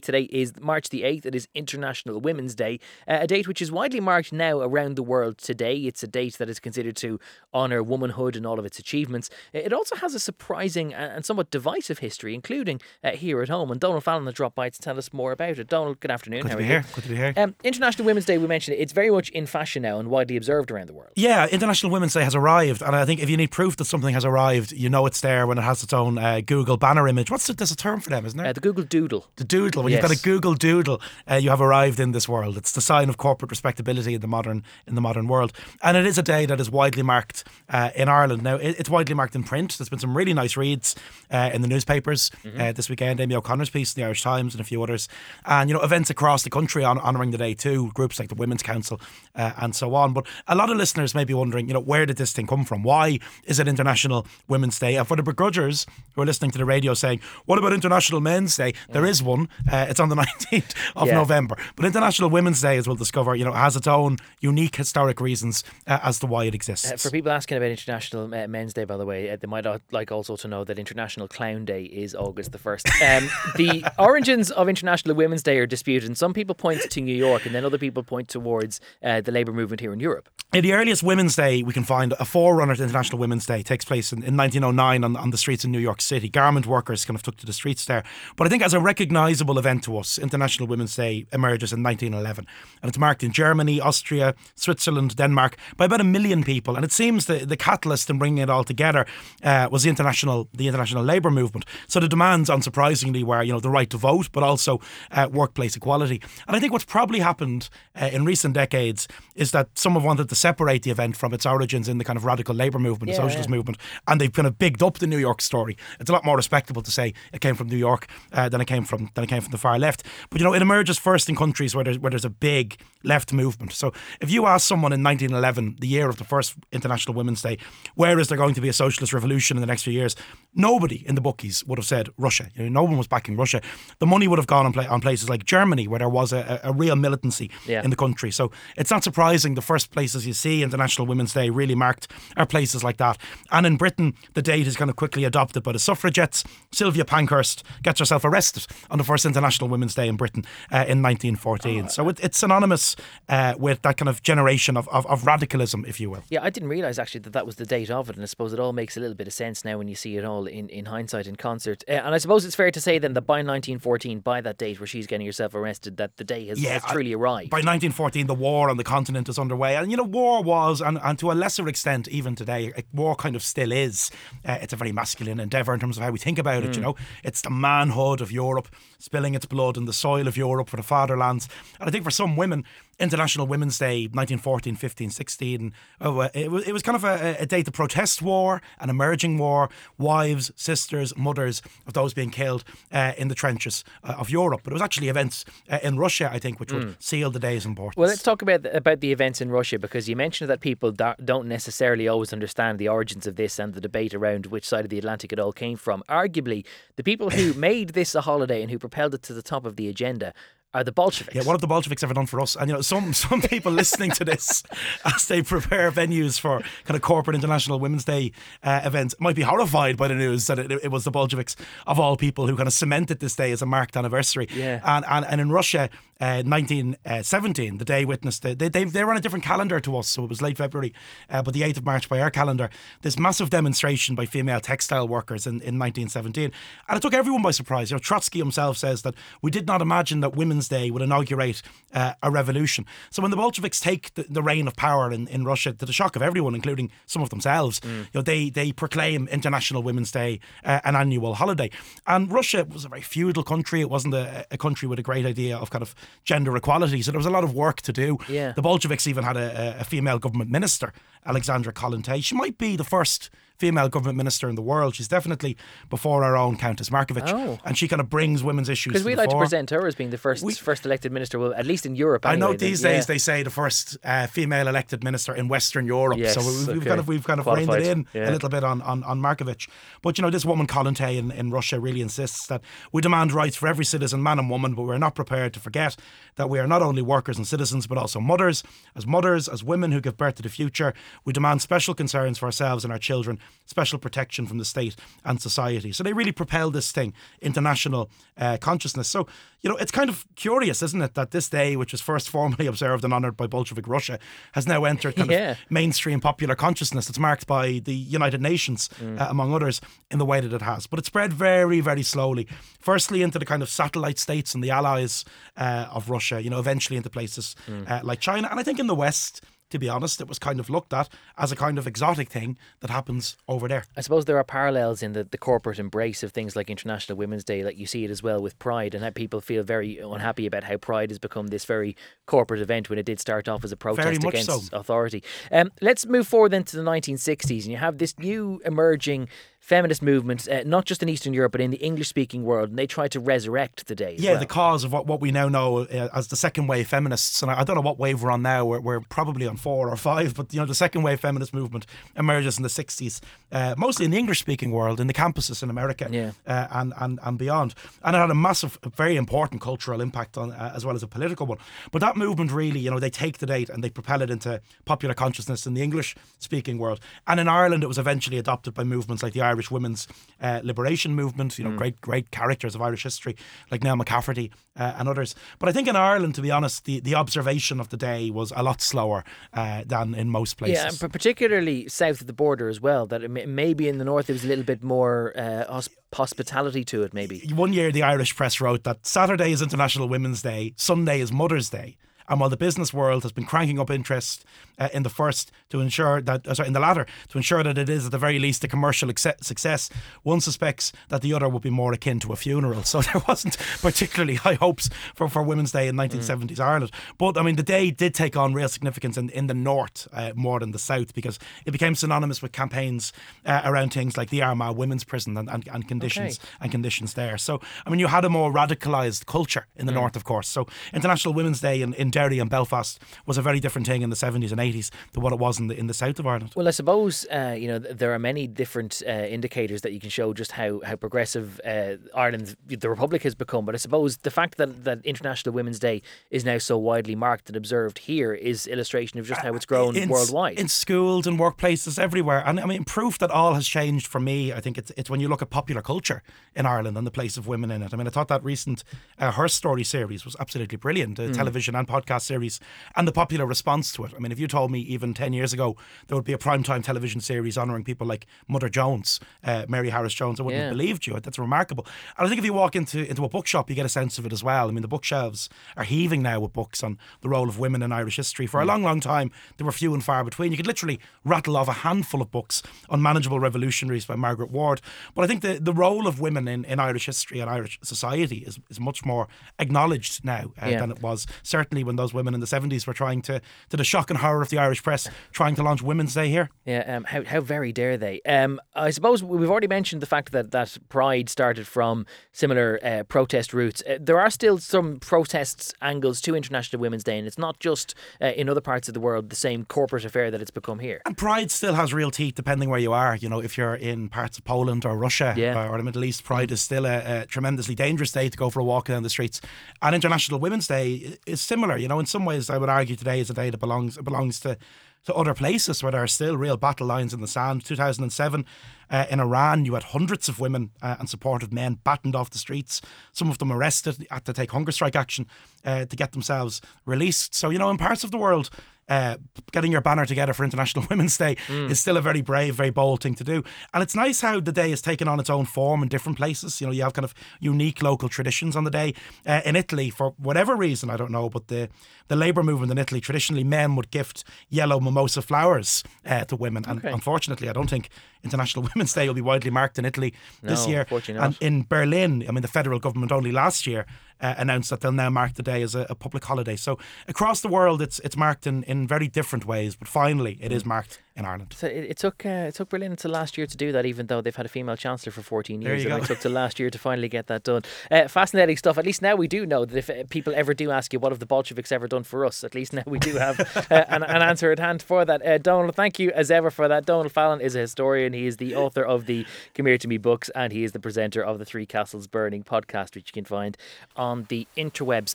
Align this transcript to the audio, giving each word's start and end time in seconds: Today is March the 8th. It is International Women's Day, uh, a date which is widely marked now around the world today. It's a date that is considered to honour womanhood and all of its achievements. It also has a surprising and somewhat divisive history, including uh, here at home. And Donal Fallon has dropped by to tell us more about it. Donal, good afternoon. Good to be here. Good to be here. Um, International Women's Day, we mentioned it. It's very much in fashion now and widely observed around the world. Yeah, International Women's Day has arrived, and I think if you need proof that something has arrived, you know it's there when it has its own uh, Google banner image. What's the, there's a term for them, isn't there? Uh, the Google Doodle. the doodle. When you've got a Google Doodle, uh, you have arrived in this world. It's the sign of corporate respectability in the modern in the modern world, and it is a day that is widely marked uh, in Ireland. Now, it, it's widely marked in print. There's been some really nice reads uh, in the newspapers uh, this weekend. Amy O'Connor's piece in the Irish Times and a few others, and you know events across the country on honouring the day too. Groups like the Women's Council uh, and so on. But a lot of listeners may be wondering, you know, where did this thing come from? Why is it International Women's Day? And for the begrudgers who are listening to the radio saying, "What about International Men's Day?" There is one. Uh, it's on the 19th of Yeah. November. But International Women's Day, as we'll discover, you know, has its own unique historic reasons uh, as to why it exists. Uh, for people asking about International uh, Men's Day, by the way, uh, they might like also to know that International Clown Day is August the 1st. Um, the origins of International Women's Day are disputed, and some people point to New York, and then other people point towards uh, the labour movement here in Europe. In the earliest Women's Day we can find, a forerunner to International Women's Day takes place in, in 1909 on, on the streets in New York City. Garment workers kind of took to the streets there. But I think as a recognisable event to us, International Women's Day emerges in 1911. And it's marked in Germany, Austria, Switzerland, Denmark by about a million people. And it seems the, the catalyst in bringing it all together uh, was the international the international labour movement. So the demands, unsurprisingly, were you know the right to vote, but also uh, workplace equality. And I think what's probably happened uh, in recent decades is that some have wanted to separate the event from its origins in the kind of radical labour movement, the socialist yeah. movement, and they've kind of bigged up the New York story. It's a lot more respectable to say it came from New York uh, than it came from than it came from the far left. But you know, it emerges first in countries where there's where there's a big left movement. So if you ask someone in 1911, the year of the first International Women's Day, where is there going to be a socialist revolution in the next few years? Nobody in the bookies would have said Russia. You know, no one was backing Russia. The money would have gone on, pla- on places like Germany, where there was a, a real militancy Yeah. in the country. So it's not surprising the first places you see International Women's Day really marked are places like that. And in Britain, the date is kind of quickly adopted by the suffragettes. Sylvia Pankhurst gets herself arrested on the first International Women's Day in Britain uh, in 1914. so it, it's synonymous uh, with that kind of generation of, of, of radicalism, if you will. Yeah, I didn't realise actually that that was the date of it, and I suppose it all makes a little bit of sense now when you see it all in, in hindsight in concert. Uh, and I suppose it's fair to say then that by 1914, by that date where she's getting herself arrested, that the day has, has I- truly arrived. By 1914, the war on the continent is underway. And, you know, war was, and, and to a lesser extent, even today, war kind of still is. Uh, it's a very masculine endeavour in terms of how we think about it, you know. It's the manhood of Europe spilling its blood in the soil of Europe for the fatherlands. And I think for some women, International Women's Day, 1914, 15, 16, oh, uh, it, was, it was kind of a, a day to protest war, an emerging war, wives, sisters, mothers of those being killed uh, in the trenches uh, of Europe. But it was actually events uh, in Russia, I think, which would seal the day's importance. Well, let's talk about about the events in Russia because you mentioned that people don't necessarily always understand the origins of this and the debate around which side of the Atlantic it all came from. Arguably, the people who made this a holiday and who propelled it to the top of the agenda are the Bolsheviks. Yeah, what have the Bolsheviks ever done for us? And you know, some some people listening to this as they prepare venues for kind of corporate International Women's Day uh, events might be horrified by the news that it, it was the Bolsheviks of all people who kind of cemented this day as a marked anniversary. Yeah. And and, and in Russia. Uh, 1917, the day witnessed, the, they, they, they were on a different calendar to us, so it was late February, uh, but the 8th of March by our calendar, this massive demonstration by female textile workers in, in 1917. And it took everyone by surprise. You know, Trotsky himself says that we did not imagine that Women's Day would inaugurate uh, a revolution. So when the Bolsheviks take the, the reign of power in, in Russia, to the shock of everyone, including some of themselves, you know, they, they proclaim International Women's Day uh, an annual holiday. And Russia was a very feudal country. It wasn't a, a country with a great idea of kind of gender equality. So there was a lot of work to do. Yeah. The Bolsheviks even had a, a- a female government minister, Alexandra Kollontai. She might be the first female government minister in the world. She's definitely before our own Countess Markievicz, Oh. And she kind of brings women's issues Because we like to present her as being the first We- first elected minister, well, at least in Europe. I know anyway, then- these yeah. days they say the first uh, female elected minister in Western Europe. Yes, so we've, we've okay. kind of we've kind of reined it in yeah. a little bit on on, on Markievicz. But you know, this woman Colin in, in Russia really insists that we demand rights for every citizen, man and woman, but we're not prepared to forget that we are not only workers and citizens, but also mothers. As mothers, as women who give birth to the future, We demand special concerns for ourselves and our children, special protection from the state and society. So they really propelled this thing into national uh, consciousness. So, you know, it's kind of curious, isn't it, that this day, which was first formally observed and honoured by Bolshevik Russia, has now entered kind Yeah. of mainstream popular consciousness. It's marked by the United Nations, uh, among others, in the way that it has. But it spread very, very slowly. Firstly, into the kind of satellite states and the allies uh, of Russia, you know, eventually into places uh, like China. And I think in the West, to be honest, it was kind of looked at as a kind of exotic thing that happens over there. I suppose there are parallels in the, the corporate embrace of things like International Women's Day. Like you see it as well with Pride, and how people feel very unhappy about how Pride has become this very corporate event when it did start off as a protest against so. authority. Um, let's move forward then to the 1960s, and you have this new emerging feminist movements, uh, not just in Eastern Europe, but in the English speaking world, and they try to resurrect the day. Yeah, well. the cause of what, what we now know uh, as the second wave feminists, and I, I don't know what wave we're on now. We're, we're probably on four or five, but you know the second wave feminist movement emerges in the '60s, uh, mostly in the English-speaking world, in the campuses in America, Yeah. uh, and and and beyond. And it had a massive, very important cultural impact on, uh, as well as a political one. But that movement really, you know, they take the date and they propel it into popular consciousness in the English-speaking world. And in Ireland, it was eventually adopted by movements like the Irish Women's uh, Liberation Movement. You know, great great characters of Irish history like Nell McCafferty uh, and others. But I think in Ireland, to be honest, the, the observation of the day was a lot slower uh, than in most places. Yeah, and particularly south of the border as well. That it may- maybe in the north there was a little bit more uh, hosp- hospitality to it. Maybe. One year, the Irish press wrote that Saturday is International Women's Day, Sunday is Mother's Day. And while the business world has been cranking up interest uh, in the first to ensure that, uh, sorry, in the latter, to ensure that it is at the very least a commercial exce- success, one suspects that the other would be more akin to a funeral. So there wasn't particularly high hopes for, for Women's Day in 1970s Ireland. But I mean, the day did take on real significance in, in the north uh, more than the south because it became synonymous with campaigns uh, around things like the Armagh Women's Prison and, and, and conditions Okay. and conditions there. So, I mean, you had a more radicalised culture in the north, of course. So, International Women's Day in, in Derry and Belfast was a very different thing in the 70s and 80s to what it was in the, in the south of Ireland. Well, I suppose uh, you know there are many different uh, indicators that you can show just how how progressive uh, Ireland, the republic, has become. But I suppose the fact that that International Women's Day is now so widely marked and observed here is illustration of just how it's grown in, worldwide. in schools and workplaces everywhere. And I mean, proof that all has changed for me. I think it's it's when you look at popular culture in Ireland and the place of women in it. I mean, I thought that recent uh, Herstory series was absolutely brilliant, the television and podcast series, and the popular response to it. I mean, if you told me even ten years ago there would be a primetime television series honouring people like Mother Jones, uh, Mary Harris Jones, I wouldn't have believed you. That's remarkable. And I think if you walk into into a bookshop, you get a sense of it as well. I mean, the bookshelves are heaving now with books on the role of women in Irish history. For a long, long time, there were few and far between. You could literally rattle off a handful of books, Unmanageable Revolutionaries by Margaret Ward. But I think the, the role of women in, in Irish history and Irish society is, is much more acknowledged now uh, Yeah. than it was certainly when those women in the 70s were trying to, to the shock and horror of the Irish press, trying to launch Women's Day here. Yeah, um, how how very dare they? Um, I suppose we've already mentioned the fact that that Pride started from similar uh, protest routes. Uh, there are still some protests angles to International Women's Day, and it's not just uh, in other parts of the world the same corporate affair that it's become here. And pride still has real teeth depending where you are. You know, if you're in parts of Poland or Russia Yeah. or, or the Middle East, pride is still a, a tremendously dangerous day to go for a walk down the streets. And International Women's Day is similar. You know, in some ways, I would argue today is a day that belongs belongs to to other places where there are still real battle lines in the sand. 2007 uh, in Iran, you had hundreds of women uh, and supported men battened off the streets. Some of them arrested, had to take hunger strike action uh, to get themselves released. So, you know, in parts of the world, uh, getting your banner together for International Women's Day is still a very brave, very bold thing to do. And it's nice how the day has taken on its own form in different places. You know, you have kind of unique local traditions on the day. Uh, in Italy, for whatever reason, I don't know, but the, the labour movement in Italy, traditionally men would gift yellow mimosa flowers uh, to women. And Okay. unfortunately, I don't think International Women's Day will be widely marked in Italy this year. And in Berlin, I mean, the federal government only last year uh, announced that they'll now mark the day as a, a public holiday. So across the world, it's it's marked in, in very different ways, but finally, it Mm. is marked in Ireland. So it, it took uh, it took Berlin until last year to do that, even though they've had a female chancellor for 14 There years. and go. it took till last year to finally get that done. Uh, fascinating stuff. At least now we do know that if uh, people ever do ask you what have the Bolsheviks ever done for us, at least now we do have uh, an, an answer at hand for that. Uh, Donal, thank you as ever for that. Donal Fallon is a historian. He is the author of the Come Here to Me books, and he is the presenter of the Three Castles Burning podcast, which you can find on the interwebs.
Today 0.00 0.22
is 0.30 0.52
March 0.60 0.88
the 0.88 1.02
8th. 1.02 1.26
It 1.26 1.34
is 1.34 1.48
International 1.54 2.20
Women's 2.20 2.54
Day, 2.54 2.80
uh, 3.06 3.18
a 3.20 3.26
date 3.26 3.46
which 3.46 3.60
is 3.62 3.70
widely 3.70 4.00
marked 4.00 4.32
now 4.32 4.60
around 4.60 4.96
the 4.96 5.02
world 5.02 5.38
today. 5.38 5.76
It's 5.76 6.02
a 6.02 6.06
date 6.06 6.34
that 6.38 6.48
is 6.48 6.58
considered 6.58 6.96
to 6.96 7.20
honour 7.52 7.82
womanhood 7.82 8.36
and 8.36 8.46
all 8.46 8.58
of 8.58 8.64
its 8.64 8.78
achievements. 8.78 9.30
It 9.52 9.72
also 9.72 9.96
has 9.96 10.14
a 10.14 10.20
surprising 10.20 10.94
and 10.94 11.24
somewhat 11.24 11.50
divisive 11.50 11.98
history, 11.98 12.34
including 12.34 12.80
uh, 13.04 13.10
here 13.10 13.42
at 13.42 13.48
home. 13.48 13.70
And 13.70 13.80
Donal 13.80 14.00
Fallon 14.00 14.24
has 14.26 14.34
dropped 14.34 14.56
by 14.56 14.70
to 14.70 14.78
tell 14.80 14.98
us 14.98 15.12
more 15.12 15.32
about 15.32 15.58
it. 15.58 15.68
Donal, 15.68 15.94
good 15.94 16.10
afternoon. 16.10 16.42
Good 16.42 16.50
to 16.52 16.56
be 16.56 16.64
here. 16.64 16.84
Good 16.94 17.04
to 17.04 17.10
be 17.10 17.16
here. 17.16 17.34
Um, 17.36 17.54
International 17.62 18.06
Women's 18.06 18.26
Day, 18.26 18.38
we 18.38 18.46
mentioned 18.46 18.76
it. 18.76 18.80
It's 18.80 18.92
very 18.92 19.10
much 19.10 19.28
in 19.30 19.46
fashion 19.46 19.82
now 19.82 19.98
and 19.98 20.08
widely 20.08 20.36
observed 20.36 20.70
around 20.70 20.86
the 20.88 20.94
world. 20.94 21.12
Yeah, 21.16 21.46
International 21.48 21.92
Women's 21.92 22.14
Day 22.14 22.24
has 22.24 22.34
arrived, 22.34 22.82
and 22.82 22.96
I 22.96 23.04
think 23.04 23.20
if 23.20 23.28
you 23.28 23.36
need 23.36 23.50
proof 23.50 23.76
that 23.76 23.84
something 23.84 24.14
has 24.14 24.24
arrived, 24.24 24.72
you 24.72 24.88
know 24.88 25.06
it's 25.06 25.20
there 25.20 25.46
when 25.46 25.58
it 25.58 25.62
has 25.62 25.82
its 25.82 25.92
own 25.92 26.18
uh, 26.18 26.40
Google 26.44 26.76
banner 26.76 27.06
image. 27.08 27.30
What's 27.30 27.46
the, 27.46 27.52
there's 27.52 27.70
a 27.72 27.76
term 27.76 28.00
for 28.00 28.10
them, 28.10 28.24
isn't 28.24 28.36
there? 28.36 28.46
Uh, 28.46 28.52
the 28.52 28.60
Google 28.60 28.84
Doodle. 28.84 29.26
the 29.36 29.44
doodle. 29.44 29.89
When 29.90 30.02
you've 30.02 30.08
got 30.08 30.18
a 30.18 30.22
Google 30.22 30.54
Doodle, 30.54 31.00
uh, 31.30 31.36
you 31.36 31.50
have 31.50 31.60
arrived 31.60 32.00
in 32.00 32.12
this 32.12 32.28
world. 32.28 32.56
It's 32.56 32.72
the 32.72 32.80
sign 32.80 33.08
of 33.08 33.16
corporate 33.16 33.50
respectability 33.50 34.14
in 34.14 34.20
the 34.20 34.28
modern 34.28 34.64
in 34.86 34.94
the 34.94 35.00
modern 35.00 35.26
world, 35.26 35.52
and 35.82 35.96
it 35.96 36.06
is 36.06 36.18
a 36.18 36.22
day 36.22 36.46
that 36.46 36.60
is 36.60 36.70
widely 36.70 37.02
marked 37.02 37.44
uh, 37.68 37.90
in 37.94 38.08
Ireland. 38.08 38.42
Now, 38.42 38.56
it, 38.56 38.78
it's 38.78 38.90
widely 38.90 39.14
marked 39.14 39.34
in 39.34 39.44
print. 39.44 39.76
There's 39.78 39.88
been 39.88 39.98
some 39.98 40.16
really 40.16 40.34
nice 40.34 40.56
reads 40.56 40.94
uh, 41.30 41.50
in 41.52 41.62
the 41.62 41.68
newspapers 41.68 42.30
uh, 42.58 42.72
this 42.72 42.88
weekend. 42.88 43.20
Amy 43.20 43.34
O'Connor's 43.34 43.70
piece 43.70 43.94
in 43.94 44.00
the 44.00 44.06
Irish 44.06 44.22
Times 44.22 44.54
and 44.54 44.60
a 44.60 44.64
few 44.64 44.82
others, 44.82 45.08
and 45.44 45.68
you 45.68 45.74
know 45.74 45.82
events 45.82 46.10
across 46.10 46.42
the 46.42 46.50
country 46.50 46.84
on 46.84 46.98
honouring 46.98 47.30
the 47.30 47.38
day 47.38 47.54
too. 47.54 47.90
Groups 47.94 48.18
like 48.18 48.28
the 48.28 48.34
Women's 48.34 48.62
Council 48.62 49.00
uh, 49.34 49.52
and 49.58 49.74
so 49.74 49.94
on. 49.94 50.12
But 50.12 50.26
a 50.46 50.54
lot 50.54 50.70
of 50.70 50.76
listeners 50.76 51.14
may 51.14 51.24
be 51.24 51.34
wondering, 51.34 51.68
you 51.68 51.74
know, 51.74 51.80
where 51.80 52.06
did 52.06 52.16
this 52.16 52.32
thing 52.32 52.46
come 52.46 52.64
from? 52.64 52.82
Why 52.82 53.18
is 53.44 53.58
it 53.58 53.68
International 53.68 54.26
Women's 54.48 54.78
Day? 54.78 54.96
And 54.96 55.06
for 55.06 55.16
the 55.16 55.22
begrudgers 55.22 55.86
who 56.14 56.22
are 56.22 56.26
listening 56.26 56.50
to 56.52 56.58
the 56.58 56.64
radio 56.64 56.94
saying, 56.94 57.20
"What 57.46 57.58
about 57.58 57.72
International 57.72 58.20
Men's 58.20 58.56
Day?" 58.56 58.74
There 58.90 59.06
is 59.06 59.22
one. 59.22 59.48
Uh, 59.70 59.79
it's 59.88 60.00
on 60.00 60.08
the 60.08 60.16
19th 60.24 60.74
of 60.96 61.08
Yeah. 61.08 61.14
November. 61.14 61.56
But 61.76 61.84
International 61.86 62.30
Women's 62.30 62.60
Day, 62.60 62.76
as 62.76 62.86
we'll 62.86 62.96
discover, 62.96 63.34
you 63.34 63.44
know, 63.44 63.52
has 63.52 63.76
its 63.76 63.86
own 63.86 64.18
unique 64.40 64.76
historic 64.76 65.20
reasons 65.20 65.64
uh, 65.86 65.98
as 66.02 66.18
to 66.20 66.26
why 66.26 66.44
it 66.44 66.54
exists. 66.54 66.90
Uh, 66.90 66.96
for 66.96 67.10
people 67.10 67.30
asking 67.32 67.56
about 67.56 67.70
International 67.70 68.32
uh, 68.34 68.46
Men's 68.48 68.72
Day, 68.74 68.84
by 68.84 68.96
the 68.96 69.06
way, 69.06 69.30
uh, 69.30 69.36
they 69.40 69.46
might 69.46 69.66
like 69.92 70.10
also 70.12 70.36
to 70.36 70.48
know 70.48 70.64
that 70.64 70.78
International 70.78 71.28
Clown 71.28 71.64
Day 71.64 71.84
is 71.84 72.14
August 72.14 72.52
the 72.52 72.58
1st. 72.58 73.18
Um, 73.22 73.30
the 73.56 73.84
origins 73.98 74.50
of 74.50 74.68
International 74.68 75.14
Women's 75.14 75.42
Day 75.42 75.58
are 75.58 75.66
disputed, 75.66 76.08
and 76.08 76.16
some 76.18 76.32
people 76.32 76.54
point 76.54 76.80
to 76.90 77.00
New 77.00 77.14
York, 77.14 77.46
and 77.46 77.54
then 77.54 77.64
other 77.64 77.78
people 77.78 78.02
point 78.02 78.28
towards 78.28 78.80
uh, 79.04 79.20
the 79.20 79.32
labour 79.32 79.52
movement 79.52 79.80
here 79.80 79.92
in 79.92 80.00
Europe. 80.00 80.28
In 80.52 80.62
the 80.64 80.72
earliest 80.72 81.02
Women's 81.04 81.36
Day 81.36 81.62
we 81.62 81.72
can 81.72 81.84
find, 81.84 82.12
a 82.18 82.24
forerunner 82.24 82.74
to 82.74 82.82
International 82.82 83.18
Women's 83.18 83.46
Day 83.46 83.62
takes 83.62 83.84
place 83.84 84.12
in, 84.12 84.18
in 84.24 84.36
1909 84.36 85.04
on, 85.04 85.16
on 85.16 85.30
the 85.30 85.38
streets 85.38 85.64
in 85.64 85.70
New 85.70 85.78
York 85.78 86.00
City. 86.00 86.28
Garment 86.28 86.66
workers 86.66 87.04
kind 87.04 87.14
of 87.16 87.22
took 87.22 87.36
to 87.36 87.46
the 87.46 87.52
streets 87.52 87.84
there. 87.84 88.02
But 88.36 88.48
I 88.48 88.50
think 88.50 88.62
as 88.64 88.74
a 88.74 88.80
recognisable 88.80 89.58
event 89.60 89.69
to 89.78 89.98
us, 89.98 90.18
International 90.18 90.66
Women's 90.68 90.96
Day 90.96 91.26
emerges 91.32 91.72
in 91.72 91.82
1911. 91.82 92.46
And 92.82 92.88
it's 92.88 92.98
marked 92.98 93.22
in 93.22 93.32
Germany, 93.32 93.80
Austria, 93.80 94.34
Switzerland, 94.54 95.16
Denmark 95.16 95.56
by 95.76 95.84
about 95.84 96.00
a 96.00 96.04
million 96.04 96.42
people. 96.42 96.76
And 96.76 96.84
it 96.84 96.92
seems 96.92 97.26
the, 97.26 97.46
the 97.46 97.56
catalyst 97.56 98.10
in 98.10 98.18
bringing 98.18 98.42
it 98.42 98.50
all 98.50 98.64
together 98.64 99.06
uh, 99.42 99.68
was 99.70 99.82
the 99.82 99.90
international 99.90 100.48
the 100.54 100.68
international 100.68 101.04
labour 101.04 101.30
movement. 101.30 101.64
So 101.86 102.00
the 102.00 102.08
demands, 102.08 102.50
unsurprisingly, 102.50 103.22
were 103.22 103.42
you 103.42 103.52
know 103.52 103.60
the 103.60 103.70
right 103.70 103.90
to 103.90 103.96
vote, 103.96 104.30
but 104.32 104.42
also 104.42 104.80
uh, 105.10 105.28
workplace 105.30 105.76
equality. 105.76 106.20
And 106.46 106.56
I 106.56 106.60
think 106.60 106.72
what's 106.72 106.84
probably 106.84 107.20
happened 107.20 107.68
uh, 108.00 108.10
in 108.12 108.24
recent 108.24 108.54
decades 108.54 109.06
is 109.34 109.50
that 109.52 109.68
some 109.74 109.94
have 109.94 110.04
wanted 110.04 110.28
to 110.28 110.34
separate 110.34 110.82
the 110.82 110.90
event 110.90 111.16
from 111.16 111.32
its 111.32 111.46
origins 111.46 111.88
in 111.88 111.98
the 111.98 112.04
kind 112.04 112.16
of 112.16 112.24
radical 112.24 112.54
labour 112.54 112.78
movement, 112.78 113.10
the 113.10 113.16
socialist 113.16 113.48
yeah. 113.48 113.56
movement, 113.56 113.78
and 114.08 114.20
they've 114.20 114.32
kind 114.32 114.46
of 114.46 114.58
bigged 114.58 114.82
up 114.82 114.98
the 114.98 115.06
New 115.06 115.18
York 115.18 115.40
story. 115.40 115.76
It's 115.98 116.10
a 116.10 116.12
lot 116.12 116.24
more 116.24 116.36
respectable 116.36 116.82
to 116.82 116.90
say 116.90 117.14
it 117.32 117.40
came 117.40 117.54
from 117.54 117.68
New 117.68 117.76
York 117.76 118.06
uh, 118.32 118.48
than 118.48 118.60
it 118.60 118.66
came 118.66 118.84
from 118.84 119.10
than 119.14 119.24
it 119.24 119.28
came 119.28 119.42
from 119.42 119.52
the 119.52 119.58
far 119.60 119.78
left. 119.78 120.02
But 120.30 120.40
you 120.40 120.44
know, 120.46 120.54
it 120.54 120.62
emerges 120.62 120.98
first 120.98 121.28
in 121.28 121.36
countries 121.36 121.74
where 121.74 121.84
there's 121.84 121.98
where 121.98 122.10
there's 122.10 122.24
a 122.24 122.30
big 122.30 122.66
left 123.04 123.32
movement. 123.32 123.72
So 123.72 123.92
if 124.20 124.30
you 124.30 124.46
ask 124.46 124.66
someone 124.66 124.92
in 124.92 125.02
1911, 125.02 125.76
the 125.80 125.86
year 125.88 126.08
of 126.08 126.16
the 126.16 126.24
first 126.24 126.54
International 126.72 127.14
Women's 127.14 127.42
Day, 127.42 127.56
where 127.94 128.18
is 128.18 128.28
there 128.28 128.36
going 128.38 128.54
to 128.54 128.60
be 128.60 128.68
a 128.68 128.72
socialist 128.72 129.12
revolution 129.12 129.56
in 129.56 129.60
the 129.60 129.66
next 129.66 129.82
few 129.84 129.92
years? 129.92 130.16
Nobody 130.54 131.06
in 131.08 131.14
the 131.14 131.20
bookies 131.20 131.64
would 131.66 131.78
have 131.78 131.86
said 131.86 132.08
Russia. 132.18 132.48
You 132.56 132.64
know, 132.64 132.80
no 132.80 132.84
one 132.84 132.98
was 132.98 133.06
backing 133.06 133.36
Russia. 133.36 133.60
The 134.00 134.06
money 134.06 134.26
would 134.28 134.38
have 134.38 134.46
gone 134.48 134.66
on, 134.66 134.72
pla- 134.72 134.88
on 134.88 135.00
places 135.00 135.28
like 135.30 135.44
Germany, 135.44 135.86
where 135.88 135.98
there 136.00 136.08
was 136.08 136.32
a, 136.32 136.60
a 136.64 136.72
real 136.72 136.96
militancy 136.96 137.50
Yeah. 137.66 137.82
in 137.84 137.90
the 137.90 137.96
country. 137.96 138.30
So 138.30 138.50
it's 138.76 138.90
not 138.90 139.04
surprising 139.04 139.54
the 139.54 139.62
first 139.62 139.92
places 139.92 140.26
you 140.26 140.32
see 140.34 140.62
International 140.62 141.06
Women's 141.06 141.32
Day 141.32 141.50
really 141.50 141.74
marked 141.74 142.08
are 142.36 142.46
places 142.46 142.82
like 142.82 142.96
that. 142.98 143.16
And 143.50 143.64
in 143.66 143.76
Britain, 143.76 144.14
the 144.34 144.42
date 144.42 144.66
is 144.66 144.76
kind 144.76 144.90
of 144.90 144.96
quickly 144.96 145.24
adopted 145.24 145.62
by 145.62 145.72
the 145.72 145.78
suffragettes. 145.78 146.44
Sylvia 146.72 147.04
Pankhurst 147.04 147.62
gets 147.82 147.98
herself 148.00 148.24
arrested 148.24 148.66
on 148.90 148.98
the 148.98 149.04
first 149.04 149.24
International 149.24 149.49
Women's 149.58 149.94
Day 149.94 150.08
in 150.08 150.16
Britain 150.16 150.44
uh, 150.70 150.84
in 150.88 151.02
1914. 151.02 151.88
so 151.88 152.08
it, 152.08 152.20
it's 152.20 152.38
synonymous 152.38 152.96
uh, 153.28 153.54
with 153.58 153.82
that 153.82 153.96
kind 153.96 154.08
of 154.08 154.22
generation 154.22 154.76
of, 154.76 154.88
of, 154.88 155.06
of 155.06 155.26
radicalism, 155.26 155.84
if 155.86 156.00
you 156.00 156.10
will. 156.10 156.22
Yeah, 156.28 156.40
I 156.42 156.50
didn't 156.50 156.68
realise 156.68 156.98
actually 156.98 157.20
that 157.20 157.32
that 157.32 157.46
was 157.46 157.56
the 157.56 157.66
date 157.66 157.90
of 157.90 158.08
it, 158.10 158.16
and 158.16 158.22
I 158.22 158.26
suppose 158.26 158.52
it 158.52 158.60
all 158.60 158.72
makes 158.72 158.96
a 158.96 159.00
little 159.00 159.14
bit 159.14 159.26
of 159.26 159.32
sense 159.32 159.64
now 159.64 159.78
when 159.78 159.88
you 159.88 159.94
see 159.94 160.16
it 160.16 160.24
all 160.24 160.46
in, 160.46 160.68
in 160.68 160.86
hindsight 160.86 161.26
in 161.26 161.36
concert. 161.36 161.84
Uh, 161.88 161.92
and 161.92 162.14
I 162.14 162.18
suppose 162.18 162.44
it's 162.44 162.54
fair 162.56 162.70
to 162.70 162.80
say 162.80 162.98
then 162.98 163.14
that 163.14 163.22
by 163.22 163.42
1914, 163.42 164.20
by 164.20 164.40
that 164.40 164.58
date 164.58 164.80
where 164.80 164.86
she's 164.86 165.06
getting 165.06 165.26
herself 165.26 165.54
arrested, 165.54 165.96
that 165.96 166.16
the 166.16 166.24
day 166.24 166.46
has, 166.46 166.62
has 166.62 166.84
I- 166.84 166.92
truly 166.92 167.12
arrived. 167.12 167.50
By 167.50 167.58
1914, 167.58 168.26
the 168.26 168.34
war 168.34 168.70
on 168.70 168.76
the 168.76 168.84
continent 168.84 169.28
is 169.28 169.38
underway. 169.38 169.76
And, 169.76 169.90
you 169.90 169.96
know, 169.96 170.04
war 170.04 170.42
was, 170.42 170.80
and, 170.80 170.98
and 171.02 171.18
to 171.18 171.30
a 171.30 171.34
lesser 171.34 171.68
extent, 171.68 172.08
even 172.08 172.34
today, 172.34 172.72
war 172.92 173.14
kind 173.16 173.36
of 173.36 173.42
still 173.42 173.72
is. 173.72 174.10
Uh, 174.44 174.58
it's 174.60 174.72
a 174.72 174.76
very 174.76 174.92
masculine 174.92 175.40
endeavour 175.40 175.74
in 175.74 175.80
terms 175.80 175.96
of 175.96 176.02
how 176.02 176.10
we 176.10 176.18
think 176.18 176.38
about 176.38 176.62
it, 176.64 176.76
you 176.76 176.82
know. 176.82 176.96
It's 177.24 177.42
the 177.42 177.50
manhood 177.50 178.20
of 178.20 178.32
Europe 178.32 178.68
spilling 178.98 179.29
its 179.34 179.46
blood 179.46 179.76
in 179.76 179.84
the 179.84 179.92
soil 179.92 180.28
of 180.28 180.36
Europe 180.36 180.68
for 180.68 180.76
the 180.76 180.82
fatherlands. 180.82 181.48
And 181.78 181.88
I 181.88 181.92
think 181.92 182.04
for 182.04 182.10
some 182.10 182.36
women, 182.36 182.64
International 183.00 183.46
Women's 183.46 183.78
Day, 183.78 184.02
1914, 184.02 184.76
15, 184.76 185.10
16, 185.10 185.72
oh, 186.00 186.20
uh, 186.20 186.28
it, 186.34 186.50
was, 186.50 186.68
it 186.68 186.72
was 186.72 186.82
kind 186.82 186.96
of 186.96 187.04
a, 187.04 187.36
a 187.38 187.46
day 187.46 187.62
to 187.62 187.70
protest 187.70 188.22
war, 188.22 188.60
an 188.78 188.90
emerging 188.90 189.38
war, 189.38 189.70
wives, 189.98 190.52
sisters, 190.56 191.16
mothers 191.16 191.62
of 191.86 191.94
those 191.94 192.14
being 192.14 192.30
killed 192.30 192.64
uh, 192.92 193.12
in 193.16 193.28
the 193.28 193.34
trenches 193.34 193.84
uh, 194.04 194.14
of 194.18 194.30
Europe. 194.30 194.60
But 194.64 194.72
it 194.72 194.74
was 194.74 194.82
actually 194.82 195.08
events 195.08 195.44
uh, 195.70 195.78
in 195.82 195.98
Russia, 195.98 196.30
I 196.32 196.38
think, 196.38 196.60
which 196.60 196.72
would 196.72 197.02
seal 197.02 197.30
the 197.30 197.40
day's 197.40 197.64
importance. 197.66 197.96
Well, 197.96 198.08
let's 198.08 198.22
talk 198.22 198.42
about 198.42 198.66
about 198.74 199.00
the 199.00 199.12
events 199.12 199.40
in 199.40 199.50
Russia 199.50 199.78
because 199.78 200.08
you 200.08 200.16
mentioned 200.16 200.50
that 200.50 200.60
people 200.60 200.92
don't 200.92 201.46
necessarily 201.46 202.08
always 202.08 202.32
understand 202.32 202.78
the 202.78 202.88
origins 202.88 203.26
of 203.26 203.36
this 203.36 203.58
and 203.58 203.74
the 203.74 203.80
debate 203.80 204.14
around 204.14 204.46
which 204.46 204.66
side 204.66 204.84
of 204.84 204.90
the 204.90 204.98
Atlantic 204.98 205.32
it 205.32 205.38
all 205.38 205.52
came 205.52 205.76
from. 205.76 206.02
Arguably, 206.08 206.64
the 206.96 207.02
people 207.02 207.30
who 207.30 207.54
made 207.70 207.90
this 207.90 208.14
a 208.14 208.20
holiday 208.20 208.62
and 208.62 208.70
who 208.70 208.78
propelled 208.78 209.14
it 209.14 209.22
to 209.22 209.34
the 209.34 209.42
top 209.42 209.64
of 209.64 209.76
the 209.76 209.88
agenda 209.88 210.32
are 210.72 210.84
the 210.84 210.92
Bolsheviks. 210.92 211.34
Yeah, 211.34 211.42
what 211.42 211.52
have 211.52 211.60
the 211.60 211.66
Bolsheviks 211.66 212.02
ever 212.02 212.14
done 212.14 212.26
for 212.26 212.40
us? 212.40 212.56
And 212.56 212.68
you 212.68 212.74
know, 212.74 212.80
some 212.80 213.12
some 213.24 213.42
people 213.42 213.72
listening 213.72 214.10
to 214.12 214.24
this 214.24 214.62
as 215.04 215.26
they 215.26 215.42
prepare 215.42 215.90
venues 215.90 216.38
for 216.38 216.62
kind 216.84 216.96
of 216.96 217.02
corporate 217.02 217.34
International 217.34 217.80
Women's 217.80 218.04
Day 218.04 218.32
uh, 218.62 218.80
events 218.84 219.14
might 219.18 219.36
be 219.36 219.42
horrified 219.42 219.96
by 219.96 220.08
the 220.08 220.14
news 220.14 220.46
that 220.46 220.58
it, 220.58 220.70
it 220.70 220.90
was 220.90 221.04
the 221.04 221.10
Bolsheviks 221.10 221.56
of 221.86 221.98
all 221.98 222.16
people 222.16 222.46
who 222.46 222.56
kind 222.56 222.66
of 222.66 222.72
cemented 222.72 223.20
this 223.20 223.34
day 223.34 223.52
as 223.52 223.62
a 223.62 223.66
marked 223.66 223.96
anniversary. 223.96 224.48
Yeah. 224.54 224.80
And 224.84 225.04
and, 225.08 225.24
and 225.24 225.40
in 225.40 225.50
Russia. 225.50 225.90
Uh, 226.20 226.42
1917, 226.44 227.78
the 227.78 227.84
day 227.84 228.04
witnessed, 228.04 228.42
the, 228.42 228.54
they, 228.54 228.68
they, 228.68 228.84
they 228.84 229.02
were 229.02 229.10
on 229.10 229.16
a 229.16 229.20
different 229.20 229.44
calendar 229.44 229.80
to 229.80 229.96
us, 229.96 230.06
so 230.06 230.24
it 230.24 230.28
was 230.28 230.42
late 230.42 230.58
February, 230.58 230.92
uh, 231.30 231.42
but 231.42 231.54
the 231.54 231.62
8th 231.62 231.78
of 231.78 231.86
March 231.86 232.08
by 232.10 232.20
our 232.20 232.30
calendar, 232.30 232.68
this 233.02 233.18
massive 233.18 233.48
demonstration 233.48 234.14
by 234.14 234.26
female 234.26 234.60
textile 234.60 235.08
workers 235.08 235.46
in, 235.46 235.54
in 235.54 235.78
1917. 235.78 236.52
And 236.88 236.96
it 236.96 237.00
took 237.00 237.14
everyone 237.14 237.40
by 237.40 237.52
surprise. 237.52 237.90
You 237.90 237.94
know, 237.94 238.00
Trotsky 238.00 238.38
himself 238.38 238.76
says 238.76 239.00
that 239.02 239.14
we 239.40 239.50
did 239.50 239.66
not 239.66 239.80
imagine 239.80 240.20
that 240.20 240.36
Women's 240.36 240.68
Day 240.68 240.90
would 240.90 241.02
inaugurate 241.02 241.62
uh, 241.94 242.12
a 242.22 242.30
revolution. 242.30 242.84
So 243.10 243.22
when 243.22 243.30
the 243.30 243.36
Bolsheviks 243.38 243.80
take 243.80 244.12
the, 244.14 244.24
the 244.28 244.42
reign 244.42 244.68
of 244.68 244.76
power 244.76 245.10
in, 245.10 245.26
in 245.28 245.44
Russia, 245.44 245.72
to 245.72 245.86
the 245.86 245.92
shock 245.92 246.16
of 246.16 246.22
everyone, 246.22 246.54
including 246.54 246.90
some 247.06 247.22
of 247.22 247.30
themselves, 247.30 247.80
you 247.84 248.06
know, 248.14 248.22
they, 248.22 248.50
they 248.50 248.72
proclaim 248.72 249.26
International 249.28 249.82
Women's 249.82 250.12
Day 250.12 250.40
uh, 250.64 250.80
an 250.84 250.96
annual 250.96 251.34
holiday. 251.34 251.70
And 252.06 252.30
Russia 252.30 252.66
was 252.70 252.84
a 252.84 252.88
very 252.88 253.02
feudal 253.02 253.42
country. 253.42 253.80
It 253.80 253.88
wasn't 253.88 254.14
a, 254.14 254.46
a 254.50 254.58
country 254.58 254.86
with 254.86 254.98
a 254.98 255.02
great 255.02 255.24
idea 255.24 255.56
of 255.56 255.70
kind 255.70 255.82
of 255.82 255.94
gender 256.24 256.56
equality. 256.56 257.02
So 257.02 257.10
there 257.12 257.18
was 257.18 257.26
a 257.26 257.30
lot 257.30 257.44
of 257.44 257.54
work 257.54 257.80
to 257.82 257.92
do. 257.92 258.18
Yeah. 258.28 258.52
The 258.52 258.62
Bolsheviks 258.62 259.06
even 259.06 259.24
had 259.24 259.36
a, 259.36 259.76
a- 259.76 259.80
a 259.80 259.84
female 259.84 260.18
government 260.18 260.50
minister, 260.50 260.92
Alexandra 261.26 261.72
Kollontai. 261.72 262.22
She 262.24 262.34
might 262.34 262.58
be 262.58 262.76
the 262.76 262.84
first 262.84 263.30
female 263.60 263.90
government 263.90 264.16
minister 264.16 264.48
in 264.48 264.54
the 264.54 264.62
world. 264.62 264.94
She's 264.94 265.06
definitely 265.06 265.56
before 265.90 266.24
our 266.24 266.34
own 266.34 266.56
Countess 266.56 266.88
Markievicz, 266.88 267.28
Oh. 267.30 267.58
And 267.64 267.76
she 267.76 267.86
kind 267.88 268.00
of 268.00 268.08
brings 268.08 268.42
women's 268.42 268.70
issues 268.70 268.92
Because 268.92 269.04
we 269.04 269.14
like 269.14 269.28
to 269.28 269.36
present 269.36 269.68
her 269.68 269.86
as 269.86 269.94
being 269.94 270.08
the 270.10 270.18
first 270.18 270.42
We- 270.42 270.54
first 270.54 270.86
elected 270.86 271.12
minister, 271.12 271.38
well, 271.38 271.52
at 271.52 271.66
least 271.66 271.84
in 271.84 271.94
Europe. 271.94 272.24
I 272.24 272.36
know 272.36 272.46
anyway, 272.46 272.56
then- 272.56 272.68
these 272.70 272.82
yeah. 272.82 272.92
days 272.92 273.06
they 273.06 273.18
say 273.18 273.42
the 273.42 273.50
first 273.50 273.98
uh, 274.02 274.26
female 274.28 274.66
elected 274.66 275.04
minister 275.04 275.34
in 275.34 275.48
Western 275.48 275.86
Europe. 275.86 276.18
Yes, 276.18 276.34
so 276.34 276.40
we've, 276.40 276.68
we've 276.68 276.76
okay. 276.78 276.88
kind 276.88 277.00
of 277.00 277.08
we've 277.08 277.26
kind 277.26 277.38
of 277.38 277.46
reined 277.46 277.70
it 277.70 277.86
in 277.86 278.06
yeah. 278.14 278.30
a 278.30 278.32
little 278.32 278.48
bit 278.48 278.64
on 278.64 278.80
on, 278.80 279.04
on 279.04 279.20
Markievicz. 279.20 279.68
But 280.00 280.16
you 280.16 280.22
know, 280.22 280.30
this 280.30 280.46
woman 280.46 280.66
Colin 280.66 280.96
in, 281.00 281.30
in 281.30 281.50
Russia 281.50 281.78
really 281.78 282.00
insists 282.00 282.46
that 282.46 282.62
we 282.92 283.02
demand 283.02 283.32
rights 283.32 283.56
for 283.56 283.68
every 283.68 283.84
citizen, 283.84 284.22
man 284.22 284.38
and 284.38 284.48
woman, 284.48 284.74
but 284.74 284.82
we're 284.84 284.98
not 284.98 285.14
prepared 285.14 285.52
to 285.52 285.60
forget 285.60 285.96
that 286.36 286.48
we 286.48 286.58
are 286.58 286.66
not 286.66 286.80
only 286.80 287.02
workers 287.02 287.36
and 287.36 287.46
citizens, 287.46 287.86
but 287.86 287.98
also 287.98 288.20
mothers. 288.20 288.62
As 288.96 289.06
mothers, 289.06 289.48
as 289.48 289.62
women 289.62 289.92
who 289.92 290.00
give 290.00 290.16
birth 290.16 290.36
to 290.36 290.42
the 290.42 290.48
future, 290.48 290.94
We 291.24 291.32
demand 291.32 291.62
special 291.62 291.94
concerns 291.94 292.38
for 292.38 292.46
ourselves 292.46 292.84
and 292.84 292.92
our 292.92 292.98
children, 292.98 293.38
special 293.66 293.98
protection 293.98 294.46
from 294.46 294.58
the 294.58 294.64
state 294.64 294.96
and 295.24 295.40
society. 295.40 295.92
So 295.92 296.02
they 296.02 296.12
really 296.12 296.32
propelled 296.32 296.72
this 296.74 296.92
thing 296.92 297.12
into 297.40 297.60
national 297.60 298.10
uh, 298.38 298.56
consciousness. 298.58 299.08
So, 299.08 299.26
you 299.62 299.70
know, 299.70 299.76
it's 299.76 299.92
kind 299.92 300.08
of 300.10 300.24
curious, 300.36 300.82
isn't 300.82 301.02
it, 301.02 301.14
that 301.14 301.30
this 301.30 301.48
day, 301.48 301.76
which 301.76 301.92
was 301.92 302.00
first 302.00 302.28
formally 302.36 302.66
observed 302.66 303.04
and 303.04 303.12
honoured 303.12 303.36
by 303.36 303.46
Bolshevik 303.46 303.86
Russia, 303.86 304.18
has 304.52 304.66
now 304.66 304.84
entered 304.84 305.16
kind 305.16 305.30
Yeah. 305.30 305.50
of 305.52 305.58
mainstream 305.70 306.20
popular 306.20 306.54
consciousness. 306.54 307.08
It's 307.08 307.18
marked 307.18 307.46
by 307.46 307.80
the 307.84 307.94
United 307.94 308.40
Nations, 308.42 308.88
uh, 309.00 309.26
among 309.28 309.54
others, 309.54 309.80
in 310.10 310.18
the 310.18 310.24
way 310.26 310.40
that 310.40 310.52
it 310.52 310.62
has. 310.62 310.86
But 310.86 310.98
it 310.98 311.06
spread 311.06 311.32
very, 311.32 311.80
very 311.80 312.02
slowly. 312.02 312.46
Firstly, 312.80 313.22
into 313.22 313.38
the 313.38 313.44
kind 313.44 313.62
of 313.62 313.68
satellite 313.68 314.18
states 314.18 314.54
and 314.54 314.64
the 314.64 314.70
allies 314.70 315.24
uh, 315.56 315.86
of 315.90 316.08
Russia, 316.10 316.42
you 316.42 316.48
know, 316.50 316.58
eventually 316.58 316.96
into 316.96 317.10
places 317.10 317.54
uh, 317.86 318.00
like 318.02 318.20
China. 318.20 318.48
And 318.50 318.58
I 318.58 318.62
think 318.62 318.78
in 318.78 318.86
the 318.86 318.94
West, 318.94 319.42
to 319.70 319.78
be 319.78 319.88
honest, 319.88 320.20
it 320.20 320.28
was 320.28 320.38
kind 320.38 320.60
of 320.60 320.68
looked 320.68 320.92
at 320.92 321.08
as 321.38 321.50
a 321.52 321.56
kind 321.56 321.78
of 321.78 321.86
exotic 321.86 322.28
thing 322.28 322.58
that 322.80 322.90
happens 322.90 323.36
over 323.48 323.68
there. 323.68 323.84
I 323.96 324.00
suppose 324.00 324.24
there 324.24 324.36
are 324.36 324.44
parallels 324.44 325.02
in 325.02 325.12
the, 325.12 325.24
the 325.24 325.38
corporate 325.38 325.78
embrace 325.78 326.22
of 326.22 326.32
things 326.32 326.54
like 326.56 326.68
International 326.68 327.16
Women's 327.16 327.44
Day. 327.44 327.64
Like 327.64 327.78
you 327.78 327.86
see 327.86 328.04
it 328.04 328.10
as 328.10 328.22
well 328.22 328.42
with 328.42 328.58
Pride, 328.58 328.94
and 328.94 329.02
how 329.02 329.10
people 329.10 329.40
feel 329.40 329.62
very 329.62 329.98
unhappy 329.98 330.46
about 330.46 330.64
how 330.64 330.76
Pride 330.76 331.10
has 331.10 331.18
become 331.18 331.48
this 331.48 331.64
very 331.64 331.96
corporate 332.26 332.60
event 332.60 332.90
when 332.90 332.98
it 332.98 333.06
did 333.06 333.20
start 333.20 333.48
off 333.48 333.64
as 333.64 333.72
a 333.72 333.76
protest 333.76 334.24
against 334.24 334.46
so. 334.46 334.76
authority. 334.76 335.22
Um, 335.50 335.70
let's 335.80 336.06
move 336.06 336.26
forward 336.26 336.50
then 336.50 336.64
to 336.64 336.76
the 336.76 336.82
1960s, 336.82 337.62
and 337.62 337.72
you 337.72 337.76
have 337.76 337.98
this 337.98 338.18
new 338.18 338.60
emerging 338.64 339.28
feminist 339.60 340.02
movements, 340.02 340.48
uh, 340.48 340.62
not 340.66 340.84
just 340.86 341.02
in 341.02 341.08
Eastern 341.08 341.32
Europe, 341.34 341.52
but 341.52 341.60
in 341.60 341.70
the 341.70 341.76
English 341.76 342.08
speaking 342.08 342.42
world, 342.44 342.70
and 342.70 342.78
they 342.78 342.86
try 342.86 343.06
to 343.06 343.20
resurrect 343.20 343.86
the 343.86 343.94
day. 343.94 344.16
Yeah, 344.18 344.32
well. 344.32 344.40
the 344.40 344.46
cause 344.46 344.82
of 344.84 344.92
what, 344.92 345.06
what 345.06 345.20
we 345.20 345.30
now 345.30 345.48
know 345.48 345.80
uh, 345.80 346.08
as 346.14 346.28
the 346.28 346.36
second 346.36 346.66
wave 346.66 346.88
feminists, 346.88 347.40
and 347.42 347.50
I, 347.50 347.60
I 347.60 347.64
don't 347.64 347.76
know 347.76 347.82
what 347.82 347.98
wave 347.98 348.22
we're 348.22 348.30
on 348.32 348.42
now. 348.42 348.64
We're, 348.64 348.80
we're 348.80 349.00
probably 349.00 349.46
on 349.46 349.56
four 349.56 349.88
or 349.88 349.96
five, 349.96 350.34
but 350.34 350.52
you 350.52 350.58
know 350.58 350.66
the 350.66 350.74
second 350.74 351.02
wave 351.02 351.20
feminist 351.20 351.52
movement 351.54 351.86
emerges 352.16 352.56
in 352.56 352.62
the 352.62 352.68
'60s, 352.70 353.20
uh, 353.52 353.74
mostly 353.76 354.06
in 354.06 354.10
the 354.10 354.18
English-speaking 354.18 354.70
world, 354.72 354.98
in 354.98 355.06
the 355.06 355.14
campuses 355.14 355.62
in 355.62 355.70
America, 355.70 356.08
Yeah. 356.10 356.32
uh, 356.46 356.66
and 356.72 356.92
and 356.98 357.20
and 357.22 357.38
beyond. 357.38 357.74
And 358.02 358.16
it 358.16 358.18
had 358.18 358.30
a 358.30 358.34
massive, 358.34 358.78
very 358.96 359.16
important 359.16 359.60
cultural 359.60 360.00
impact 360.00 360.38
on, 360.38 360.52
uh, 360.52 360.72
as 360.74 360.84
well 360.86 360.96
as 360.96 361.02
a 361.02 361.06
political 361.06 361.46
one. 361.46 361.58
But 361.92 362.00
that 362.00 362.16
movement 362.16 362.50
really, 362.50 362.80
you 362.80 362.90
know, 362.90 362.98
they 362.98 363.10
take 363.10 363.38
the 363.38 363.46
date 363.46 363.68
and 363.68 363.84
they 363.84 363.90
propel 363.90 364.22
it 364.22 364.30
into 364.30 364.60
popular 364.86 365.14
consciousness 365.14 365.66
in 365.66 365.74
the 365.74 365.82
English-speaking 365.82 366.78
world. 366.78 366.98
And 367.26 367.38
in 367.38 367.46
Ireland, 367.46 367.84
it 367.84 367.88
was 367.88 367.98
eventually 367.98 368.38
adopted 368.38 368.74
by 368.74 368.84
movements 368.84 369.22
like 369.22 369.32
the 369.34 369.42
Irish 369.42 369.59
Women's 369.68 370.06
uh, 370.40 370.60
Liberation 370.62 371.16
Movement. 371.16 371.58
You 371.58 371.64
know, 371.64 371.76
great 371.76 372.00
great 372.00 372.30
characters 372.30 372.76
of 372.76 372.82
Irish 372.82 373.02
history 373.02 373.34
like 373.72 373.82
Nell 373.82 373.96
McCafferty 373.96 374.52
uh, 374.78 374.94
and 374.96 375.08
others. 375.08 375.34
But 375.58 375.68
I 375.68 375.72
think 375.72 375.88
in 375.88 375.96
Ireland, 375.96 376.36
to 376.36 376.40
be 376.40 376.52
honest, 376.52 376.84
the, 376.84 377.00
the 377.00 377.16
observation 377.16 377.80
of 377.80 377.88
the 377.88 377.96
day 377.96 378.30
was 378.30 378.52
a 378.54 378.62
lot 378.62 378.80
slower 378.80 379.24
uh, 379.52 379.82
than 379.84 380.14
in 380.14 380.30
most 380.30 380.56
places. 380.56 380.78
Yeah, 381.00 381.04
and 381.04 381.12
particularly 381.12 381.88
south 381.88 382.20
of 382.20 382.28
the 382.28 382.32
border 382.32 382.68
as 382.68 382.80
well. 382.80 383.08
That 383.08 383.24
it 383.24 383.30
may- 383.30 383.46
maybe 383.46 383.88
in 383.88 383.98
the 383.98 384.04
north 384.04 384.26
there 384.28 384.34
was 384.34 384.44
a 384.44 384.48
little 384.48 384.64
bit 384.64 384.84
more 384.84 385.32
uh, 385.36 385.64
hosp- 385.68 385.96
hospitality 386.14 386.84
to 386.84 387.02
it. 387.02 387.12
Maybe. 387.12 387.40
One 387.52 387.72
year, 387.72 387.90
the 387.90 388.04
Irish 388.04 388.36
press 388.36 388.60
wrote 388.60 388.84
that 388.84 389.04
Saturday 389.06 389.50
is 389.50 389.62
International 389.62 390.08
Women's 390.08 390.42
Day, 390.42 390.74
Sunday 390.76 391.20
is 391.20 391.32
Mother's 391.32 391.70
Day. 391.70 391.96
And 392.30 392.40
while 392.40 392.48
the 392.48 392.56
business 392.56 392.94
world 392.94 393.24
has 393.24 393.32
been 393.32 393.44
cranking 393.44 393.78
up 393.78 393.90
interest 393.90 394.44
uh, 394.78 394.88
in 394.94 395.02
the 395.02 395.10
first 395.10 395.52
to 395.68 395.80
ensure 395.80 396.22
that, 396.22 396.46
uh, 396.46 396.54
sorry, 396.54 396.68
in 396.68 396.72
the 396.72 396.80
latter, 396.80 397.04
to 397.28 397.38
ensure 397.38 397.62
that 397.62 397.76
it 397.76 397.88
is 397.90 398.06
at 398.06 398.12
the 398.12 398.18
very 398.18 398.38
least 398.38 398.64
a 398.64 398.68
commercial 398.68 399.08
exce- 399.10 399.44
success, 399.44 399.90
one 400.22 400.40
suspects 400.40 400.92
that 401.08 401.20
the 401.20 401.34
other 401.34 401.48
would 401.48 401.60
be 401.62 401.70
more 401.70 401.92
akin 401.92 402.20
to 402.20 402.32
a 402.32 402.36
funeral. 402.36 402.82
So 402.90 403.02
there 403.02 403.22
wasn't 403.28 403.56
particularly 403.82 404.34
high 404.36 404.54
hopes 404.54 404.88
for, 405.14 405.28
for 405.28 405.42
Women's 405.42 405.72
Day 405.72 405.86
in 405.88 405.96
1970s 405.96 406.58
Ireland. 406.60 406.92
But 407.18 407.36
I 407.36 407.42
mean, 407.42 407.56
the 407.56 407.62
day 407.62 407.90
did 407.90 408.14
take 408.14 408.36
on 408.36 408.54
real 408.54 408.68
significance 408.68 409.16
in, 409.16 409.28
in 409.30 409.46
the 409.48 409.54
north 409.54 410.08
uh, 410.12 410.32
more 410.34 410.60
than 410.60 410.70
the 410.70 410.78
south 410.78 411.14
because 411.14 411.38
it 411.66 411.72
became 411.72 411.94
synonymous 411.94 412.40
with 412.42 412.52
campaigns 412.52 413.12
uh, 413.44 413.60
around 413.64 413.92
things 413.92 414.16
like 414.16 414.30
the 414.30 414.42
Armagh 414.42 414.76
Women's 414.76 415.04
Prison 415.04 415.36
and, 415.36 415.48
and, 415.50 415.68
and 415.68 415.88
conditions 415.88 416.38
Okay. 416.38 416.48
and 416.60 416.70
conditions 416.70 417.14
there. 417.14 417.38
So, 417.38 417.60
I 417.84 417.90
mean, 417.90 417.98
you 418.00 418.06
had 418.06 418.24
a 418.24 418.30
more 418.30 418.52
radicalised 418.52 419.26
culture 419.26 419.66
in 419.76 419.86
the 419.86 419.92
north, 419.92 420.16
of 420.16 420.24
course. 420.24 420.48
So, 420.48 420.66
International 420.92 421.34
Women's 421.34 421.60
Day 421.60 421.82
in, 421.82 421.94
in 421.94 422.10
Derry 422.20 422.38
and 422.38 422.50
Belfast 422.50 423.00
was 423.24 423.38
a 423.38 423.42
very 423.42 423.60
different 423.60 423.86
thing 423.86 424.02
in 424.02 424.10
the 424.10 424.16
70s 424.16 424.52
and 424.52 424.60
80s 424.60 424.90
to 425.14 425.20
what 425.20 425.32
it 425.32 425.38
was 425.38 425.58
in 425.58 425.68
the, 425.68 425.74
in 425.78 425.86
the 425.86 425.94
south 425.94 426.18
of 426.18 426.26
Ireland. 426.26 426.52
Well, 426.54 426.68
I 426.68 426.70
suppose 426.70 427.24
uh, 427.32 427.56
you 427.58 427.66
know 427.66 427.78
there 427.78 428.12
are 428.12 428.18
many 428.18 428.46
different 428.46 429.02
uh, 429.06 429.10
indicators 429.10 429.80
that 429.80 429.92
you 429.94 430.00
can 430.00 430.10
show 430.10 430.34
just 430.34 430.52
how 430.52 430.80
how 430.84 430.96
progressive 430.96 431.60
uh, 431.64 431.94
Ireland, 432.14 432.56
the 432.66 432.90
republic, 432.90 433.22
has 433.22 433.34
become. 433.34 433.64
But 433.64 433.74
I 433.74 433.78
suppose 433.78 434.18
the 434.18 434.30
fact 434.30 434.58
that 434.58 434.84
that 434.84 434.98
International 435.04 435.54
Women's 435.54 435.78
Day 435.78 436.02
is 436.30 436.44
now 436.44 436.58
so 436.58 436.76
widely 436.76 437.14
marked 437.14 437.48
and 437.48 437.56
observed 437.56 437.98
here 438.00 438.34
is 438.34 438.66
illustration 438.66 439.18
of 439.18 439.26
just 439.26 439.40
how 439.40 439.54
it's 439.54 439.66
grown 439.66 439.96
in, 439.96 440.08
worldwide. 440.10 440.58
in 440.58 440.68
schools 440.68 441.26
and 441.26 441.38
workplaces 441.38 441.98
everywhere. 441.98 442.42
And 442.44 442.60
I 442.60 442.66
mean, 442.66 442.84
proof 442.84 443.16
that 443.18 443.30
all 443.30 443.54
has 443.54 443.66
changed 443.66 444.06
for 444.06 444.20
me. 444.20 444.52
I 444.52 444.60
think 444.60 444.76
it's 444.76 444.92
it's 444.96 445.08
when 445.08 445.20
you 445.20 445.28
look 445.28 445.40
at 445.40 445.48
popular 445.48 445.80
culture 445.80 446.22
in 446.54 446.66
Ireland 446.66 446.98
and 446.98 447.06
the 447.06 447.10
place 447.10 447.38
of 447.38 447.46
women 447.46 447.70
in 447.70 447.82
it. 447.82 447.94
I 447.94 447.96
mean, 447.96 448.06
I 448.06 448.10
thought 448.10 448.28
that 448.28 448.44
recent 448.44 448.84
uh, 449.18 449.32
Herstory 449.32 449.86
series 449.86 450.26
was 450.26 450.36
absolutely 450.38 450.76
brilliant, 450.76 451.16
the 451.16 451.32
television 451.32 451.74
and 451.74 451.88
podcast 451.88 451.99
series, 452.20 452.60
and 452.96 453.06
the 453.06 453.12
popular 453.12 453.46
response 453.46 453.92
to 453.92 454.04
it. 454.04 454.12
I 454.16 454.18
mean, 454.18 454.32
if 454.32 454.38
you 454.38 454.46
told 454.48 454.70
me 454.70 454.80
even 454.80 455.14
ten 455.14 455.32
years 455.32 455.52
ago 455.52 455.76
there 456.06 456.16
would 456.16 456.24
be 456.24 456.32
a 456.32 456.38
primetime 456.38 456.82
television 456.82 457.20
series 457.20 457.56
honouring 457.58 457.84
people 457.84 458.06
like 458.06 458.26
Mother 458.48 458.68
Jones, 458.68 459.20
uh, 459.44 459.64
Mary 459.68 459.90
Harris 459.90 460.14
Jones, 460.14 460.40
I 460.40 460.42
wouldn't 460.42 460.62
have 460.62 460.72
believed 460.72 461.06
you. 461.06 461.18
That's 461.20 461.38
remarkable. 461.38 461.86
And 462.18 462.26
I 462.26 462.28
think 462.28 462.38
if 462.38 462.44
you 462.44 462.52
walk 462.52 462.74
into 462.76 463.08
into 463.08 463.24
a 463.24 463.28
bookshop, 463.28 463.68
you 463.70 463.76
get 463.76 463.86
a 463.86 463.90
sense 463.90 464.18
of 464.18 464.26
it 464.26 464.32
as 464.32 464.42
well. 464.42 464.68
I 464.68 464.72
mean, 464.72 464.82
the 464.82 464.88
bookshelves 464.88 465.48
are 465.76 465.84
heaving 465.84 466.22
now 466.22 466.40
with 466.40 466.52
books 466.52 466.82
on 466.82 466.98
the 467.20 467.28
role 467.28 467.48
of 467.48 467.58
women 467.58 467.82
in 467.82 467.92
Irish 467.92 468.16
history. 468.16 468.46
For 468.46 468.60
a 468.60 468.64
long, 468.64 468.82
long 468.82 469.00
time, 469.00 469.30
there 469.56 469.64
were 469.64 469.72
few 469.72 469.94
and 469.94 470.04
far 470.04 470.24
between. 470.24 470.50
You 470.52 470.56
could 470.56 470.66
literally 470.66 471.00
rattle 471.24 471.56
off 471.56 471.68
a 471.68 471.72
handful 471.72 472.20
of 472.22 472.30
books, 472.30 472.62
Unmanageable 472.90 473.40
Revolutionaries 473.40 474.04
by 474.06 474.16
Margaret 474.16 474.50
Ward. 474.50 474.80
But 475.14 475.24
I 475.24 475.26
think 475.26 475.42
the, 475.42 475.58
the 475.60 475.72
role 475.72 476.06
of 476.06 476.20
women 476.20 476.48
in, 476.48 476.64
in 476.64 476.78
Irish 476.80 477.06
history 477.06 477.40
and 477.40 477.48
Irish 477.50 477.78
society 477.82 478.38
is, 478.38 478.58
is 478.68 478.78
much 478.80 479.04
more 479.04 479.28
acknowledged 479.58 480.24
now 480.24 480.52
uh, 480.62 480.66
Yeah. 480.68 480.80
than 480.80 480.90
it 480.90 481.02
was 481.02 481.26
certainly 481.42 481.84
when 481.90 481.96
those 481.96 482.14
women 482.14 482.34
in 482.34 482.40
the 482.40 482.46
70s 482.46 482.86
were 482.86 482.94
trying 482.94 483.20
to, 483.22 483.40
to 483.70 483.76
the 483.76 483.82
shock 483.84 484.10
and 484.10 484.18
horror 484.20 484.42
of 484.42 484.48
the 484.48 484.58
Irish 484.58 484.80
press, 484.82 485.08
trying 485.32 485.56
to 485.56 485.62
launch 485.64 485.82
Women's 485.82 486.14
Day 486.14 486.28
here. 486.28 486.48
Yeah, 486.64 486.84
um, 486.96 487.04
how 487.04 487.24
how 487.24 487.40
very 487.40 487.72
dare 487.72 487.96
they? 487.96 488.20
Um, 488.24 488.60
I 488.74 488.90
suppose 488.90 489.24
we've 489.24 489.50
already 489.50 489.66
mentioned 489.66 490.00
the 490.00 490.06
fact 490.06 490.30
that 490.32 490.52
that 490.52 490.78
Pride 490.88 491.28
started 491.28 491.66
from 491.66 492.06
similar 492.32 492.78
uh, 492.84 493.02
protest 493.04 493.52
routes. 493.52 493.82
Uh, 493.88 493.98
there 494.00 494.20
are 494.20 494.30
still 494.30 494.58
some 494.58 494.98
protests 495.00 495.74
angles 495.82 496.20
to 496.22 496.36
International 496.36 496.80
Women's 496.80 497.02
Day, 497.04 497.18
and 497.18 497.26
it's 497.26 497.38
not 497.38 497.58
just 497.58 497.94
uh, 498.22 498.26
in 498.26 498.48
other 498.48 498.60
parts 498.60 498.86
of 498.88 498.94
the 498.94 499.00
world 499.00 499.30
the 499.30 499.36
same 499.36 499.64
corporate 499.64 500.04
affair 500.04 500.30
that 500.30 500.40
it's 500.40 500.50
become 500.52 500.78
here. 500.78 501.00
And 501.04 501.16
pride 501.16 501.50
still 501.50 501.74
has 501.74 501.92
real 501.92 502.10
teeth 502.12 502.34
depending 502.36 502.70
where 502.70 502.78
you 502.78 502.92
are. 502.92 503.16
You 503.16 503.28
know, 503.28 503.40
if 503.40 503.58
you're 503.58 503.74
in 503.74 504.08
parts 504.08 504.38
of 504.38 504.44
Poland 504.44 504.84
or 504.86 504.96
Russia 504.96 505.34
Yeah. 505.36 505.66
or, 505.66 505.74
or 505.74 505.78
the 505.78 505.84
Middle 505.84 506.04
East, 506.04 506.22
pride 506.22 506.52
is 506.52 506.60
still 506.60 506.86
a, 506.86 507.22
a 507.22 507.26
tremendously 507.26 507.74
dangerous 507.74 508.12
day 508.12 508.28
to 508.28 508.36
go 508.36 508.48
for 508.50 508.60
a 508.60 508.64
walk 508.64 508.86
down 508.86 509.02
the 509.02 509.10
streets. 509.10 509.40
And 509.82 509.94
International 509.94 510.38
Women's 510.38 510.68
Day 510.68 511.16
is 511.26 511.40
similar. 511.40 511.76
You 511.80 511.88
know, 511.88 511.98
in 511.98 512.06
some 512.06 512.24
ways, 512.24 512.50
I 512.50 512.58
would 512.58 512.68
argue 512.68 512.96
today 512.96 513.20
is 513.20 513.30
a 513.30 513.34
day 513.34 513.50
that 513.50 513.58
belongs 513.58 513.96
belongs 513.98 514.40
to 514.40 514.56
to 515.04 515.14
other 515.14 515.34
places 515.34 515.82
where 515.82 515.92
there 515.92 516.02
are 516.02 516.06
still 516.06 516.36
real 516.36 516.56
battle 516.56 516.86
lines 516.86 517.14
in 517.14 517.20
the 517.20 517.26
sand. 517.26 517.64
2007 517.64 518.44
uh, 518.90 519.06
in 519.10 519.20
Iran, 519.20 519.64
you 519.64 519.74
had 519.74 519.84
hundreds 519.84 520.28
of 520.28 520.40
women 520.40 520.70
uh, 520.82 520.96
and 520.98 521.08
supported 521.08 521.52
men 521.52 521.78
battened 521.84 522.14
off 522.14 522.30
the 522.30 522.38
streets. 522.38 522.82
Some 523.12 523.30
of 523.30 523.38
them 523.38 523.50
arrested, 523.50 524.06
had 524.10 524.24
to 524.26 524.32
take 524.32 524.50
hunger 524.50 524.72
strike 524.72 524.96
action 524.96 525.26
uh, 525.64 525.86
to 525.86 525.96
get 525.96 526.12
themselves 526.12 526.60
released. 526.84 527.34
So, 527.34 527.50
you 527.50 527.58
know, 527.58 527.70
in 527.70 527.78
parts 527.78 528.04
of 528.04 528.10
the 528.10 528.18
world, 528.18 528.50
uh, 528.90 529.16
getting 529.52 529.72
your 529.72 529.80
banner 529.80 530.04
together 530.04 530.34
for 530.34 530.44
International 530.44 530.84
Women's 530.90 531.16
Day 531.16 531.36
is 531.48 531.80
still 531.80 531.96
a 531.96 532.02
very 532.02 532.20
brave, 532.20 532.54
very 532.56 532.70
bold 532.70 533.02
thing 533.02 533.14
to 533.14 533.24
do. 533.24 533.42
And 533.72 533.82
it's 533.82 533.94
nice 533.94 534.20
how 534.20 534.40
the 534.40 534.52
day 534.52 534.68
has 534.70 534.82
taken 534.82 535.08
on 535.08 535.18
its 535.20 535.30
own 535.30 535.46
form 535.46 535.82
in 535.82 535.88
different 535.88 536.18
places. 536.18 536.60
You 536.60 536.66
know, 536.66 536.72
you 536.72 536.82
have 536.82 536.92
kind 536.92 537.04
of 537.04 537.14
unique 537.40 537.82
local 537.82 538.08
traditions 538.08 538.56
on 538.56 538.64
the 538.64 538.70
day. 538.70 538.94
Uh, 539.26 539.40
in 539.44 539.56
Italy, 539.56 539.88
for 539.90 540.10
whatever 540.18 540.56
reason, 540.56 540.90
I 540.90 540.96
don't 540.96 541.10
know, 541.12 541.28
but 541.30 541.48
the, 541.48 541.68
the 542.08 542.16
labour 542.16 542.42
movement 542.42 542.72
in 542.72 542.78
Italy, 542.78 543.00
traditionally 543.00 543.44
men 543.44 543.76
would 543.76 543.90
gift 543.90 544.24
yellow 544.48 544.80
mimosa 544.80 545.22
flowers 545.22 545.84
uh, 546.04 546.24
to 546.24 546.36
women. 546.36 546.64
And 546.66 546.80
Okay. 546.80 546.90
unfortunately, 546.92 547.48
I 547.48 547.52
don't 547.52 547.70
think 547.70 547.88
International 548.24 548.66
Women's 548.74 548.92
Day 548.92 549.06
will 549.06 549.14
be 549.14 549.20
widely 549.20 549.50
marked 549.50 549.78
in 549.78 549.84
Italy 549.84 550.12
this 550.42 550.66
year. 550.66 550.84
And 551.22 551.36
in 551.40 551.66
Berlin, 551.68 552.24
I 552.28 552.32
mean, 552.32 552.42
the 552.42 552.48
federal 552.48 552.78
government 552.80 553.12
only 553.12 553.30
last 553.32 553.66
year 553.66 553.86
uh, 554.20 554.34
announced 554.38 554.70
that 554.70 554.80
they'll 554.80 554.92
now 554.92 555.10
mark 555.10 555.34
the 555.34 555.42
day 555.42 555.62
as 555.62 555.74
a, 555.74 555.86
a 555.90 555.94
public 555.94 556.24
holiday. 556.24 556.56
So 556.56 556.78
across 557.08 557.40
the 557.40 557.48
world, 557.48 557.80
it's 557.82 557.98
it's 558.00 558.16
marked 558.16 558.46
in, 558.46 558.62
in 558.64 558.86
very 558.86 559.08
different 559.08 559.44
ways, 559.46 559.76
but 559.76 559.88
finally, 559.88 560.38
it 560.40 560.50
Mm. 560.50 560.56
is 560.56 560.64
marked 560.66 560.98
in 561.20 561.26
Ireland. 561.26 561.54
So 561.56 561.66
it, 561.68 561.84
it 561.90 561.96
took 561.98 562.26
uh, 562.26 562.48
it 562.48 562.54
took 562.56 562.68
Berlin 562.70 562.90
until 562.90 563.12
last 563.12 563.38
year 563.38 563.46
to 563.46 563.56
do 563.56 563.70
that, 563.72 563.86
even 563.86 564.06
though 564.08 564.20
they've 564.20 564.34
had 564.34 564.46
a 564.46 564.48
female 564.48 564.76
chancellor 564.76 565.12
for 565.12 565.22
14 565.22 565.60
There 565.60 565.74
years. 565.74 565.84
and 565.84 565.90
go. 565.90 565.96
it 566.02 566.06
took 566.06 566.18
till 566.24 566.32
last 566.32 566.58
year 566.58 566.70
to 566.70 566.78
finally 566.78 567.08
get 567.08 567.28
that 567.28 567.44
done. 567.44 567.62
Uh, 567.90 568.08
fascinating 568.08 568.56
stuff. 568.56 568.78
At 568.78 568.84
least 568.86 569.02
now 569.02 569.14
we 569.14 569.28
do 569.28 569.46
know 569.46 569.64
that 569.64 569.76
if 569.76 569.88
uh, 569.90 570.04
people 570.10 570.32
ever 570.34 570.54
do 570.54 570.70
ask 570.70 570.92
you 570.92 570.98
what 570.98 571.12
have 571.12 571.18
the 571.20 571.26
Bolsheviks 571.26 571.70
ever 571.70 571.86
done 571.86 572.02
for 572.02 572.24
us, 572.26 572.42
at 572.42 572.54
least 572.54 572.72
now 572.72 572.82
we 572.86 572.98
do 572.98 573.14
have 573.16 573.38
uh, 573.70 573.84
an, 573.88 574.02
an 574.02 574.22
answer 574.22 574.50
at 574.50 574.58
hand 574.58 574.82
for 574.82 575.04
that. 575.04 575.24
Uh, 575.24 575.38
Donal, 575.38 575.72
thank 575.72 575.98
you 575.98 576.10
as 576.12 576.30
ever 576.30 576.50
for 576.50 576.66
that. 576.68 576.86
Donal 576.86 577.10
Fallon 577.10 577.40
is 577.40 577.54
a 577.54 577.60
historian. 577.60 578.12
He 578.12 578.26
is 578.26 578.38
the 578.38 578.56
author 578.56 578.82
of 578.84 579.06
the 579.06 579.26
Come 579.54 579.66
Here 579.66 579.78
to 579.78 579.88
Me 579.88 579.98
books, 579.98 580.30
and 580.30 580.52
he 580.52 580.64
is 580.64 580.72
the 580.72 580.80
presenter 580.80 581.22
of 581.22 581.38
the 581.38 581.44
Three 581.44 581.66
Castles 581.66 582.06
Burning 582.06 582.42
podcast, 582.42 582.94
which 582.94 583.08
you 583.08 583.12
can 583.12 583.24
find 583.24 583.56
on 583.96 584.24
the 584.28 584.46
interwebs. 584.56 585.08